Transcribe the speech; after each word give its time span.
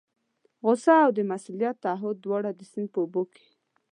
غوسه 0.63 0.95
او 1.05 1.09
د 1.17 1.19
مسؤلیت 1.31 1.75
تعهد 1.85 2.15
دواړه 2.21 2.51
د 2.53 2.61
سیند 2.71 2.89
په 2.93 2.99
اوبو 3.03 3.23
کې. 3.33 3.45